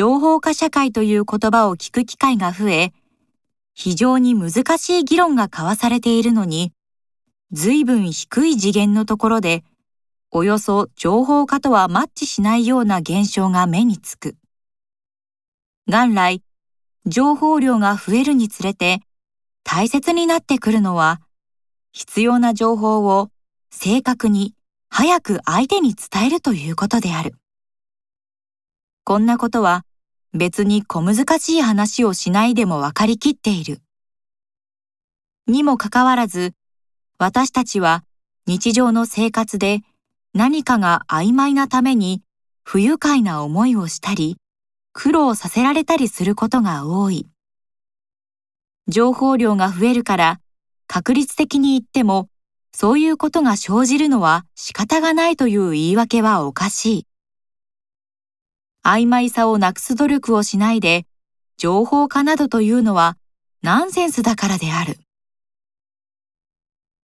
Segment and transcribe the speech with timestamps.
[0.00, 2.94] 情報化社会という言葉を聞く機会が増え、
[3.74, 6.72] 非常に難しい議論が交わされているのに、
[7.52, 9.62] 随分低い次元のところで、
[10.30, 14.36] およそ情報化とはマッチしないような現象が目につく。
[15.86, 16.42] 元来、
[17.04, 19.02] 情報量が増えるにつれて
[19.64, 21.20] 大切になってくるのは、
[21.92, 23.28] 必要な情報を
[23.70, 24.54] 正確に
[24.88, 27.34] 早く相手に伝えるということである。
[29.04, 29.84] こんなことは
[30.32, 33.80] 別に小難しい話をしないでも分かりきっている。
[35.46, 36.54] にもかかわらず、
[37.18, 38.04] 私たちは
[38.46, 39.80] 日常の生活で
[40.32, 42.22] 何かが曖昧なために
[42.62, 44.36] 不愉快な思いをしたり、
[44.92, 47.28] 苦労させられたりすることが多い。
[48.88, 50.40] 情報量が増えるから
[50.86, 52.28] 確率的に言っても
[52.72, 57.06] そういうことが生じるのは仕方がないという言い訳はおかしい。
[58.82, 61.06] 曖昧さをなくす努力をしないで
[61.56, 63.16] 情報化などというのは
[63.62, 64.98] ナンセンスだからである。